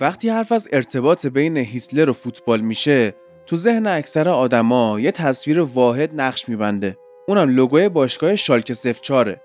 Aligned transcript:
وقتی 0.00 0.28
حرف 0.28 0.52
از 0.52 0.68
ارتباط 0.72 1.26
بین 1.26 1.56
هیتلر 1.56 2.10
و 2.10 2.12
فوتبال 2.12 2.60
میشه 2.60 3.14
تو 3.46 3.56
ذهن 3.56 3.86
اکثر 3.86 4.28
آدما 4.28 5.00
یه 5.00 5.10
تصویر 5.10 5.60
واحد 5.60 6.20
نقش 6.20 6.48
میبنده. 6.48 6.96
اونم 7.28 7.48
لوگوی 7.48 7.88
باشگاه 7.88 8.36
شالکه 8.36 8.74
04 8.74 9.40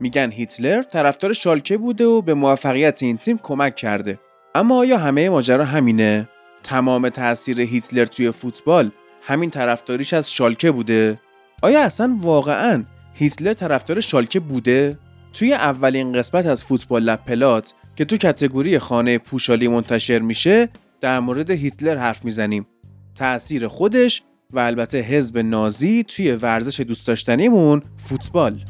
میگن 0.00 0.30
هیتلر 0.30 0.82
طرفدار 0.82 1.32
شالکه 1.32 1.76
بوده 1.76 2.06
و 2.06 2.22
به 2.22 2.34
موفقیت 2.34 3.02
این 3.02 3.18
تیم 3.18 3.38
کمک 3.38 3.76
کرده. 3.76 4.18
اما 4.54 4.78
آیا 4.78 4.98
همه 4.98 5.30
ماجرا 5.30 5.64
همینه؟ 5.64 6.28
تمام 6.62 7.08
تاثیر 7.08 7.60
هیتلر 7.60 8.04
توی 8.04 8.30
فوتبال 8.30 8.90
همین 9.22 9.50
طرفداریش 9.50 10.12
از 10.14 10.32
شالکه 10.32 10.70
بوده؟ 10.70 11.20
آیا 11.62 11.82
اصلا 11.82 12.18
واقعا 12.20 12.84
هیتلر 13.14 13.52
طرفدار 13.52 14.00
شالکه 14.00 14.40
بوده؟ 14.40 14.98
توی 15.32 15.52
اولین 15.52 16.12
قسمت 16.12 16.46
از 16.46 16.64
فوتبال 16.64 17.02
لب 17.02 17.24
پلات 17.26 17.74
که 18.00 18.04
تو 18.04 18.16
کتگوری 18.16 18.78
خانه 18.78 19.18
پوشالی 19.18 19.68
منتشر 19.68 20.18
میشه 20.18 20.68
در 21.00 21.20
مورد 21.20 21.50
هیتلر 21.50 21.96
حرف 21.96 22.24
می‌زنیم. 22.24 22.66
تأثیر 23.14 23.68
خودش 23.68 24.22
و 24.50 24.58
البته 24.58 24.98
حزب 25.00 25.38
نازی 25.38 26.04
توی 26.04 26.32
ورزش 26.32 26.80
دوست 26.80 27.06
داشتنیمون 27.06 27.82
فوتبال. 27.96 28.64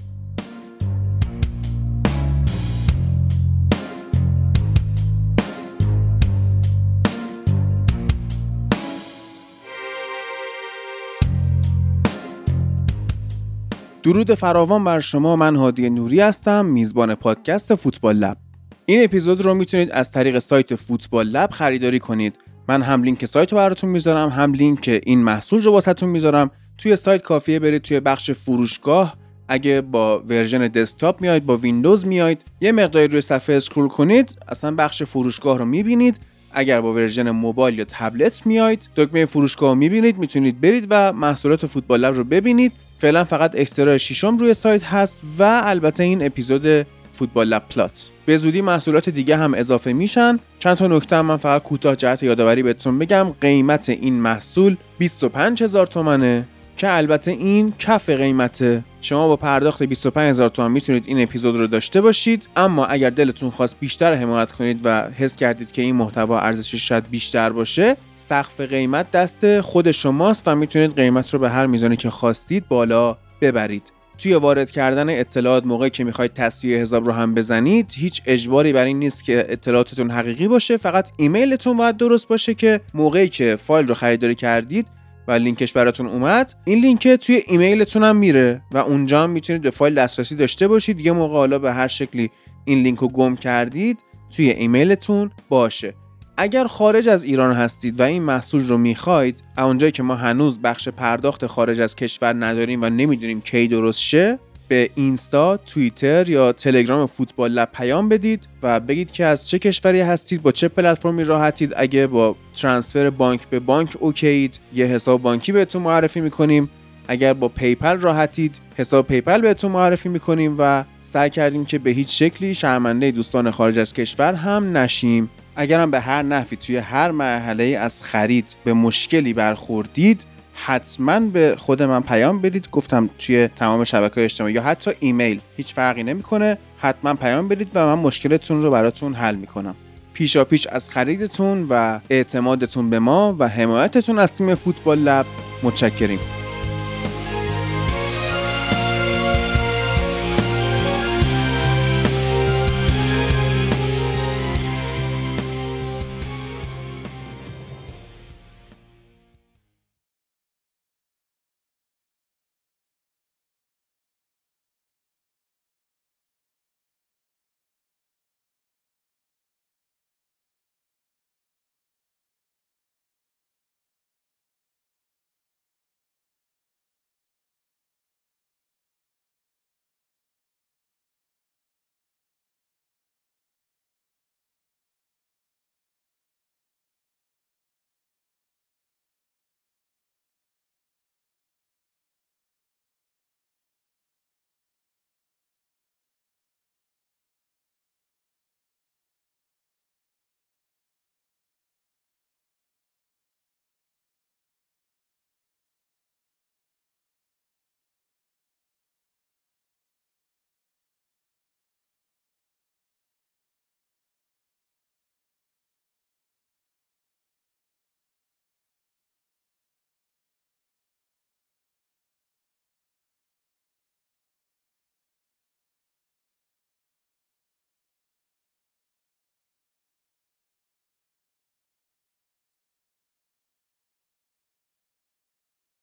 درود 14.03 14.35
فراوان 14.35 14.85
بر 14.85 15.01
شما 15.01 15.37
من 15.37 15.57
هادی 15.57 15.91
نوری 15.91 16.21
هستم 16.21 16.67
میزبان 16.67 17.15
پادکست 17.15 17.75
Football 17.75 18.17
Lab. 18.17 18.50
این 18.91 19.05
اپیزود 19.05 19.41
رو 19.41 19.55
می‌تونید 19.55 19.91
از 19.91 20.13
طریق 20.13 20.39
سایت 20.39 20.75
Football 20.75 21.27
Lab 21.27 21.51
خریداری 21.51 21.99
کنید. 21.99 22.35
من 22.69 22.83
هم 22.83 23.03
لینک 23.03 23.25
سایت 23.25 23.53
رو 23.53 23.59
براتون 23.59 23.91
می‌ذارم 23.91 24.29
هم 24.29 24.53
لینک 24.53 25.01
این 25.07 25.23
محصول 25.23 25.63
رو 25.63 25.73
واسه‌تون 25.73 26.09
می‌ذارم. 26.09 26.51
توی 26.79 26.97
سایت 26.97 27.23
کافیه 27.23 27.59
برید 27.59 27.83
توی 27.83 28.01
بخش 28.01 28.31
فروشگاه. 28.31 29.17
اگه 29.49 29.81
با 29.81 30.19
version 30.29 30.69
desktop 30.69 31.21
میاید 31.21 31.47
با 31.47 31.57
ویندوز 31.57 32.07
میاید 32.07 32.43
یه 32.61 32.73
مقداری 32.73 33.07
روی 33.07 33.21
صفحه 33.21 33.57
scroll 33.57 33.89
کنید 33.89 34.39
اصلا 34.49 34.75
بخش 34.75 35.03
فروشگاه 35.03 35.59
رو 35.59 35.65
می‌بینید. 35.65 36.17
اگر 36.53 36.81
با 36.81 36.93
version 36.93 37.31
موبایل 37.31 37.79
یا 37.79 37.85
تبلت 37.89 38.47
میاید 38.47 38.89
دکمه 38.97 39.25
فروشگاه 39.25 39.69
رو 39.71 39.75
می‌بینید 39.75 40.19
می‌تونید 40.19 40.61
برید 40.61 40.87
و 40.91 41.13
محصولات 41.13 41.67
Football 41.67 42.01
Lab 42.01 42.15
رو 42.15 42.25
ببینید. 42.25 42.73
فعلا 42.99 43.25
فقط 43.25 43.55
اکسترا 43.55 43.99
شیشم 43.99 44.39
روی 44.39 44.55
سایت 44.55 44.85
هست 44.85 45.23
و 45.39 45.63
البته 45.65 46.03
این 46.03 46.27
اپیزود 46.27 46.87
فوتبال 47.21 47.49
لب 47.49 47.63
پلات 47.71 48.11
به 48.27 48.37
زودی 48.37 48.61
محصولات 48.61 49.09
دیگه 49.09 49.37
هم 49.37 49.55
اضافه 49.55 49.93
میشن. 49.93 50.37
چند 50.59 50.77
تا 50.77 50.87
نکته 50.87 51.17
هم 51.17 51.27
من 51.27 51.37
فقط 51.37 51.63
کوتاه 51.63 51.97
جهت 51.97 52.23
یادآوری 52.23 52.63
بهتون 52.63 52.99
بگم. 52.99 53.31
قیمت 53.41 53.89
این 53.89 54.15
محصول 54.15 54.77
25 54.99 55.63
هزار 55.63 55.87
تومنه 55.87 56.47
که 56.77 56.97
البته 56.97 57.31
این 57.31 57.73
کف 57.79 58.11
قیمته. 58.11 58.85
شما 59.01 59.29
با 59.29 59.37
پرداخت 59.37 59.83
25 59.83 60.29
هزار 60.29 60.49
تومن 60.49 60.71
می‌تونید 60.71 61.05
این 61.07 61.23
اپیزود 61.23 61.57
رو 61.57 61.67
داشته 61.67 62.01
باشید. 62.01 62.49
اما 62.57 62.87
اگر 62.87 63.11
دلتون 63.11 63.51
خواست 63.51 63.77
بیشتر 63.81 64.15
حمایت 64.15 64.53
کنید 64.53 64.81
و 64.85 65.11
حس 65.11 65.37
کردید 65.37 65.73
که 65.73 65.83
این 65.83 65.95
محتوا 65.95 66.41
ارزشش 66.41 66.89
شاید 66.89 67.11
بیشتر 67.11 67.51
باشه 67.51 67.97
سقف 68.17 68.61
قیمت 68.61 69.11
دست 69.11 69.61
خود 69.61 69.91
شماست 69.91 70.49
و 70.49 70.55
می‌تونید 70.55 70.97
قیمت 70.97 71.35
رو 71.35 71.39
به 71.39 71.51
هر 71.51 71.67
میزانی 71.67 71.97
که 71.97 72.11
خواستید 72.11 72.69
بالا 72.69 73.17
ببرید. 73.41 74.00
توی 74.21 74.35
وارد 74.35 74.71
کردن 74.71 75.21
اطلاعات 75.21 75.67
موقعی 75.67 75.91
که 75.91 76.05
می‌خواید 76.05 76.33
تصویه 76.33 76.79
حساب 76.79 77.07
رو 77.07 77.13
هم 77.13 77.35
بزنید 77.35 77.91
هیچ 77.97 78.23
اجباری 78.27 78.73
بر 78.73 78.85
این 78.85 78.99
نیست 78.99 79.25
که 79.25 79.47
اطلاعاتتون 79.49 80.11
حقیقی 80.11 80.49
باشه. 80.49 80.77
فقط 80.77 81.11
ایمیلتون 81.17 81.77
باید 81.77 81.97
درست 81.97 82.29
باشه 82.29 82.55
که 82.55 82.81
موقعی 82.95 83.29
که 83.29 83.57
فایل 83.57 83.89
رو 83.89 83.95
خریداری 83.95 84.35
کردید 84.35 84.87
و 85.29 85.33
لینکش 85.33 85.73
براتون 85.73 86.07
اومد 86.07 86.55
این 86.65 86.79
لینک 86.79 87.09
توی 87.09 87.43
ایمیلتون 87.47 88.03
هم 88.03 88.17
میره 88.17 88.63
و 88.73 88.79
اونجا 88.79 89.23
هم 89.23 89.31
می‌تونید 89.31 89.63
به 89.63 89.71
فایل 89.71 89.95
دسترسی 89.95 90.35
داشته 90.35 90.69
باشید. 90.69 91.01
یه 91.01 91.13
موقع 91.13 91.35
حالا 91.35 91.59
به 91.59 91.73
هر 91.73 91.89
شکلی 91.89 92.31
این 92.65 92.83
لینک 92.83 92.99
رو 92.99 93.09
گم 93.09 93.37
کردید 93.37 93.99
توی 94.37 94.51
ایمیلتون 94.51 95.31
باشه. 95.49 95.95
اگر 96.43 96.67
خارج 96.67 97.09
از 97.09 97.25
ایران 97.25 97.55
هستید 97.55 98.01
و 98.01 98.03
این 98.03 98.23
محصول 98.23 98.69
رو 98.69 98.79
می‌خواید 98.79 99.39
اونجایی 99.59 99.93
که 99.93 100.03
ما 100.03 100.15
هنوز 100.15 100.59
بخش 100.59 100.89
پرداخت 100.89 101.47
خارج 101.47 101.81
از 101.81 101.97
کشور 101.97 102.47
نداریم 102.47 102.83
و 102.83 102.91
نمی‌دونیم 102.91 103.41
کی 103.41 103.69
درست 103.69 104.01
شه 104.01 104.39
به 104.69 104.91
اینستا، 104.95 105.57
توییتر 105.57 106.31
یا 106.31 106.53
تلگرام 106.53 107.07
Football 107.07 107.53
Lab 107.53 107.69
پیام 107.73 108.09
بدید 108.09 108.49
و 108.63 108.81
بگید 108.81 109.11
که 109.11 109.25
از 109.25 109.49
چه 109.49 109.59
کشوری 109.59 110.01
هستید 110.01 110.43
با 110.43 110.53
چه 110.53 110.69
پلتفرمی 110.69 111.25
راحتید. 111.25 111.73
اگه 111.77 112.07
با 112.07 112.37
transfer 112.55 113.11
بانک 113.11 113.41
به 113.51 113.61
بانک 113.61 113.97
OK 114.01 114.24
یید 114.24 114.59
یه 114.75 114.87
حساب 114.87 115.23
بانکی 115.23 115.53
بهتون 115.53 115.83
معرفی 115.83 116.21
می‌کنیم. 116.21 116.71
اگر 117.09 117.33
با 117.33 117.49
PayPal 117.49 117.97
راحتید 117.97 118.61
حساب 118.77 119.07
PayPal 119.07 119.41
بهتون 119.41 119.73
معرفی 119.73 120.09
می‌کنیم 120.09 120.57
و 120.59 120.85
سعی 121.03 121.31
کردیم 121.31 121.65
که 121.65 121.79
به 121.79 121.91
هیچ 121.91 122.19
شکلی 122.19 122.55
شرمنده 122.55 123.11
دوستان 123.11 123.51
خارج 123.51 123.79
از 123.79 123.95
کشور 123.95 124.35
هم 124.35 124.77
نشیم. 124.77 125.31
اگرم 125.61 125.91
به 125.91 126.01
هر 126.01 126.23
نحوی 126.23 126.57
توی 126.57 126.77
هر 126.77 127.11
مرحله 127.11 127.65
از 127.65 128.03
خرید 128.03 128.45
به 128.65 128.73
مشکلی 128.73 129.33
برخوردید 129.33 130.25
حتما 130.55 131.21
به 131.21 131.55
خود 131.59 131.83
من 131.83 132.01
پیام 132.01 132.41
بدید. 132.41 132.71
گفتم 132.71 133.11
توی 133.19 133.49
تمام 133.49 133.85
شبکه 133.85 134.25
اجتماعی 134.25 134.55
یا 134.55 134.63
حتی 134.63 134.91
ایمیل 135.01 135.41
هیچ 135.57 135.75
فرقی 135.75 136.03
نمی‌کنه. 136.03 136.59
حتما 136.79 137.15
پیام 137.15 137.49
بدید 137.49 137.69
و 137.75 137.87
من 137.87 138.03
مشکلتون 138.03 138.63
رو 138.63 138.71
براتون 138.71 139.15
حل 139.15 139.35
می‌کنم. 139.35 139.75
پیشا 140.13 140.45
پیش 140.45 140.67
از 140.67 140.89
خریدتون 140.89 141.67
و 141.71 142.01
اعتمادتون 142.11 142.91
به 142.91 142.99
ما 142.99 143.37
و 143.39 143.49
حمایتتون 143.49 144.19
از 144.19 144.33
تیم 144.33 144.55
Football 144.55 144.99
Lab. 144.99 145.27
متشکریم. 145.63 146.40